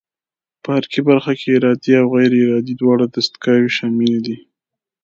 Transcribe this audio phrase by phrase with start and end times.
[0.63, 4.37] په حرکي برخه کې ارادي او غیر ارادي دواړه دستګاوې شاملې دي.